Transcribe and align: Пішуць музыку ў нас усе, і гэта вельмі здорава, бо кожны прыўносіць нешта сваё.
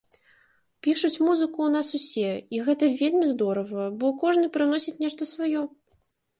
Пішуць 0.87 1.21
музыку 1.27 1.59
ў 1.63 1.69
нас 1.75 1.87
усе, 1.99 2.31
і 2.57 2.63
гэта 2.69 2.91
вельмі 3.03 3.25
здорава, 3.35 3.87
бо 4.03 4.13
кожны 4.25 4.45
прыўносіць 4.59 4.99
нешта 5.07 5.33
сваё. 5.37 5.61